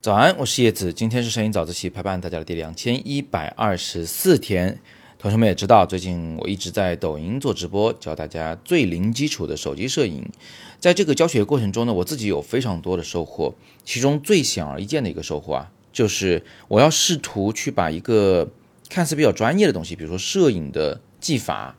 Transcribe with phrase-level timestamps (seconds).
[0.00, 4.78] 早安，我是叶子，今天是摄影早自习陪伴大家的第两千一百二十四天。
[5.18, 10.30] 同学们也知道，最近我一直在抖音做直播，教大家最零基础的手机摄影。
[10.78, 13.54] 在这个教学过程中呢，我自己有非常多的收获。
[13.82, 18.50] 其中最显而易见的一个收获啊，就是我要试图去把一个
[18.90, 21.74] 看似比较专业的东西，比如说摄影的技法，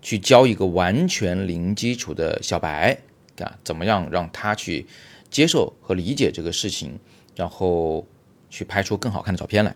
[0.00, 2.98] 去教一个完全零基础的小白
[3.38, 4.86] 啊，怎么样让他去
[5.30, 6.98] 接受和理解这个事情。
[7.36, 8.06] 然后
[8.48, 9.74] 去拍出更好看的照片来，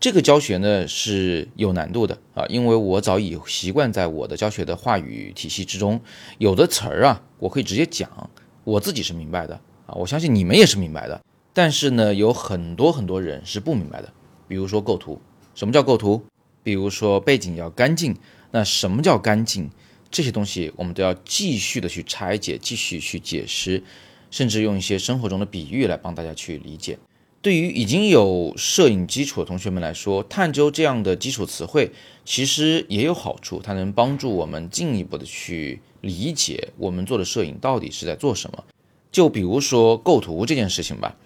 [0.00, 6.00] 这个教学呢是有难度的啊，因为我早已习惯在我的教学的话语体系之中，
[6.38, 8.30] 有的词儿啊，我可以直接讲，
[8.64, 11.20] 我自己是明白的啊，我相信你们也是明白的。
[11.52, 14.10] 但是呢，有很多很多人是不明白的，
[14.48, 15.20] 比如说构图，
[15.54, 16.24] 什么叫构图？
[16.62, 18.16] 比如说背景要干净，
[18.52, 19.70] 那什么叫干净？
[20.10, 23.82] 这些东西我们都要继续的去拆解，继续去解释。
[24.30, 26.98] 甚至用一些生活中的比喻来帮大家去理解。
[27.40, 31.92] 对于已经有摄影基础的同学们来说，探究这样的基础词汇
[32.26, 38.62] 其实也有好处，它能帮助我们进一步的去理解我们做的摄影到底是在做什么。
[39.10, 41.16] 就比如说构图这件事情吧，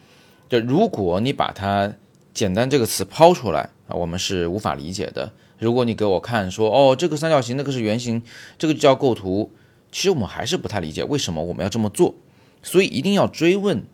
[0.49, 1.93] 就如果你把它
[2.33, 5.33] 简单这个词抛出来啊，我们是无法理解的。
[5.63, 8.21] 如果你给我看说哦，这个三角形，那个是圆形，
[8.59, 9.53] 这个叫构图，
[9.93, 12.17] 其实我们还是不太理解为什么我们要这么做。
[12.65, 13.85] 所以一定要追问，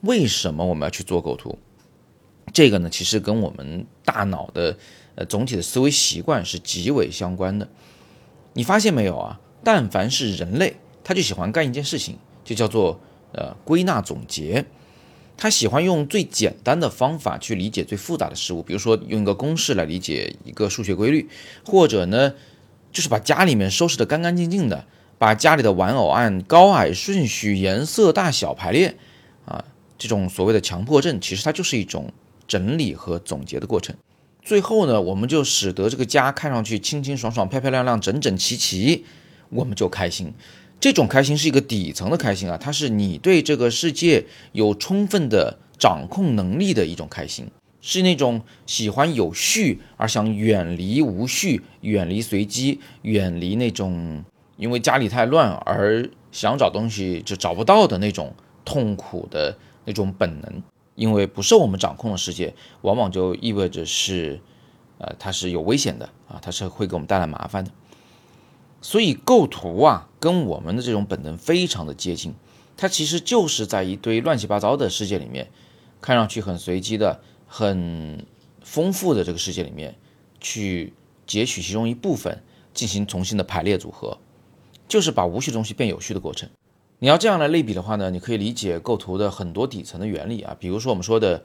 [0.00, 1.58] 为什么我们要去做构图？
[2.54, 4.78] 这个呢，其实跟我们大脑的
[5.14, 7.68] 呃总体的思维习惯是极为相关的。
[8.54, 9.38] 你发现没有啊？
[9.62, 12.98] 但凡是人类，他就喜欢干一件事情，就叫做
[13.32, 14.64] 呃归纳总结。
[15.40, 21.26] 他喜欢用最简单的方法去理解最复杂的事物，比如说用一个公式来理解一个数学规律，
[21.64, 22.34] 或者呢，
[22.92, 24.84] 就是把家里面收拾得干干净净的。
[25.16, 28.96] 把家里的玩偶按高矮顺序、颜色大小排列，
[29.44, 29.64] 啊，
[29.98, 32.10] 这种所谓的强迫症，其实它就是一种
[32.46, 33.94] 整理和总结的过程。
[34.42, 39.04] 最后呢，我们就使得这个家看上去清清爽爽、漂漂亮亮、整整齐齐，
[39.50, 40.32] 我们就开心。
[40.80, 47.46] 这种开心是一个底层的开心啊，它是你对这个世界有充分的掌控能力的一种开心，
[47.82, 54.24] 是那种喜欢有序而想远离无序、远离随机、远离那种。
[54.56, 60.62] 因为家里太乱而想找东西就找不到的那种痛苦的那种本能，
[60.94, 62.52] 因为不受我们掌控的世界，
[62.82, 64.38] 往往就意味着是，
[64.98, 67.70] 呃，它是有危险的啊，它是会给我们带来麻烦的。
[68.82, 72.34] 所以构图啊，跟我们的这种本能非常的接近，
[72.76, 75.48] 它其实就是在一堆乱七八糟的世界里面，
[76.00, 78.24] 看上去很随机的、很
[78.62, 79.96] 丰富的这个世界里面，
[80.40, 80.92] 去
[81.26, 82.42] 截取其中一部分
[82.72, 84.18] 进行重新的排列组合。
[84.88, 86.48] 就是把无序东西变有序的过程。
[86.98, 90.56] 你要这样来类比的话呢，你可以理解构图的很多底层的原理啊。
[90.58, 91.44] 比如说我们说的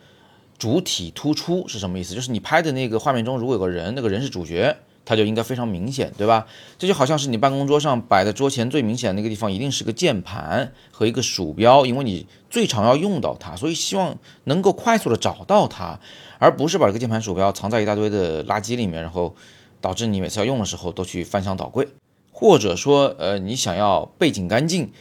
[0.57, 2.15] 主体突出是什么意思？
[2.15, 6.47] 就是你拍的那个画面中，如果有个人，那个人是主角，它就应该非常明显，对吧？
[6.77, 15.99] 这就好像是你办公桌上摆在桌前最明显那个地方，一定是个键盘和一个鼠标，因为你最常要用到它，所以希望能够快速的找到它，
[16.39, 19.35] 而不是把这个键盘鼠标藏在一大堆的垃圾里面，然后
[19.79, 21.87] 导致你每次要用的时候都去翻箱倒柜。
[22.31, 24.91] 或者说，呃，你想要背景干净，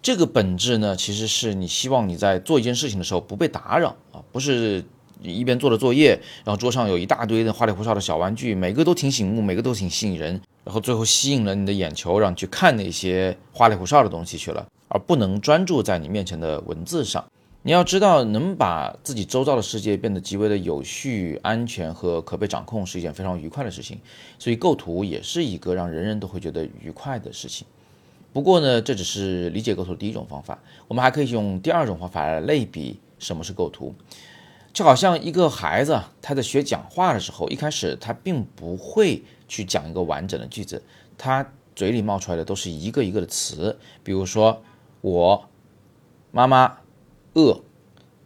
[0.00, 4.84] 这个本质呢，其实是你希望你在做一件事情的时候不被打扰啊，不是
[5.22, 17.24] 一边做着作业，然后桌上有一大堆的花里胡哨的小玩具，每个都挺醒目，每个都挺吸引人，然后最后吸引了你的眼球，让你去看那些花里胡哨的东西去了，而不能专注在你面前的文字上。
[17.62, 23.98] 你要知道，能把自己周遭的世界变得极为的有序、安全和可被掌控，是一件非常愉快的事情。
[24.38, 27.66] 所以，构图也是一个让人人都会觉得愉快的事情。
[28.32, 30.56] 不过呢，这只是理解构图的第一种方法。
[30.86, 33.92] 我们还可以用第二种方法来类比什么是构图。
[34.76, 40.82] 就好像一个孩子他在学讲话的时候，一开始他并不会去讲一个完整的句子，
[41.16, 44.62] 他嘴里冒出来的都是一个一个的词，比如说
[45.00, 45.48] 我
[46.30, 46.76] 妈妈。
[47.32, 47.60] 饿，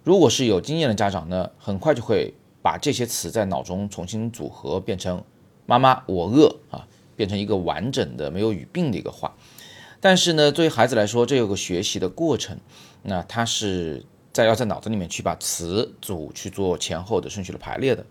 [0.03, 5.23] 如果是有经验的家长呢，很快就会把这些词在脑中重新组合，变成
[5.67, 9.35] “妈妈，我饿”啊，变成一个完整的没有语病的一个话。
[10.01, 12.59] 但是呢，对于孩子来说，这有个学习的过程，
[13.03, 18.05] 那他是在要在脑子里面去把词组去做前后的顺序的排列的。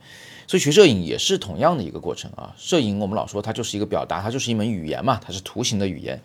[0.48, 2.54] 所以学摄影也是同样的一个过程啊。
[2.58, 6.22] 摄影我们老说它就是一个表达，它就是一门语言嘛，它是图形的语言。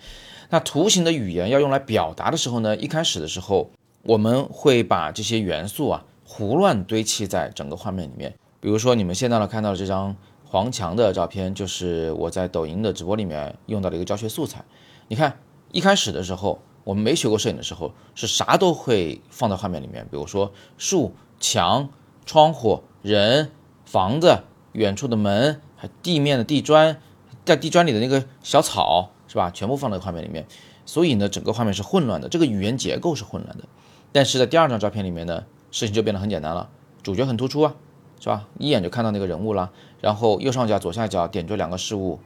[0.50, 3.70] 那图形的语言要用来表达的时候呢，一开始的时候。
[4.06, 8.34] 我们会把这些元素啊胡乱堆砌在整个画面里面。
[8.60, 10.14] 比如说，你们现在呢看到的这张
[10.44, 14.62] 黄墙的照片，就是我在抖音的直播里面用到的一个教学素材。
[15.08, 15.38] 你看，
[15.72, 21.88] 一开始的时候，我们没学过摄影的时候，是啥都会放在画面里面，比如说树、墙、
[22.26, 23.50] 窗户、人、
[23.84, 25.60] 房子、远处的门，
[26.02, 27.00] 地面的地砖，
[27.44, 29.50] 在地砖里的那个小草，是吧？
[29.50, 30.46] 全部放在画面里面，
[30.84, 33.64] 所以呢，整个画面是混乱的，这个语言结构是混乱的。
[34.12, 36.68] 但是在第二张照片里面呢，事情就变得很简单了，
[37.02, 37.74] 主角很突出啊，
[38.20, 38.46] 是吧？
[38.58, 42.20] 一眼就看到那个人物了，然后右上角、左下角点缀两个事物，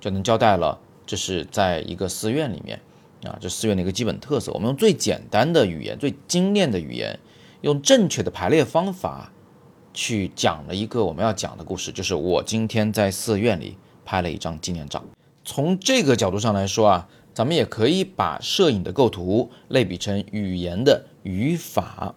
[0.00, 2.80] 就能交代了，这是在一个寺院里面。
[3.24, 7.18] 啊，这寺院的一个基本特色，我们用最简单的语言、最精炼的语言，
[7.60, 9.32] 用正确的排列方法，
[9.94, 15.04] 去讲了一个我们要讲的故事，就是我今天在寺院里拍了一张纪念照。
[15.44, 22.14] 从这个角度上来说啊，咱们也可以把摄影的构图类比成语言的语法，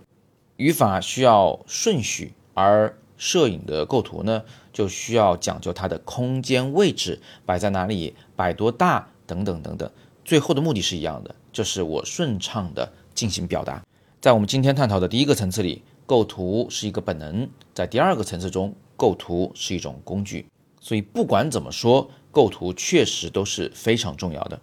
[0.57, 4.43] 语法需要顺序，而摄影的构图呢，
[4.73, 9.89] 就需要讲究它的空间位置，摆在哪里，摆多大，等等等等。
[10.25, 13.85] 最后的目的是一样的，就是我顺畅的进行表达。
[14.19, 20.47] 在我们今天探讨的第一个层次里，构图是一个本能；在第二个层次中，构图是一种工具。
[20.81, 24.59] 所以不管怎么说，构图确实都是非常重要的。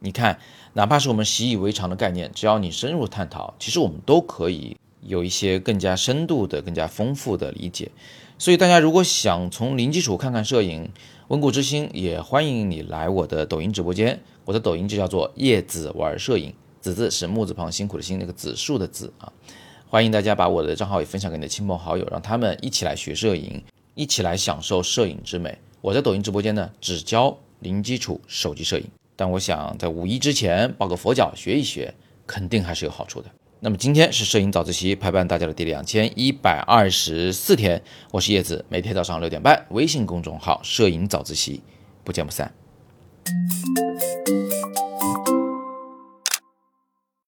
[0.00, 0.38] 你看，
[0.74, 7.90] 哪怕是我们习以为常的概念，只要你深入探讨，其实我们都可以有一些更加深度的、更加丰富的理解。
[8.38, 10.90] 所以大家如果想从零基础看看摄影，
[11.28, 14.20] 温故知新，也欢迎你来我的抖音直播间。
[14.44, 16.52] 我的抖音就叫做叶子玩摄影，
[16.82, 19.32] 子字是木字旁辛苦的辛，那个子树的子啊。
[19.88, 23.62] 欢迎大家把我的账号也分享给你的亲朋好友，让他们一起来学摄影，
[23.94, 25.56] 一起来享受摄影之美。
[25.80, 28.84] 我在抖音直播间呢，只教零基础手机摄影，
[29.16, 31.94] 但我想在五一之前抱个佛脚学一学，
[32.26, 33.30] 肯定还是有好处的。
[33.60, 41.62] 那么今天是摄影早自习陪伴大家的第两千一百二十四天，我是叶子，每天早上六点半，微信公众号摄影早自习，
[42.04, 42.52] 不见不散。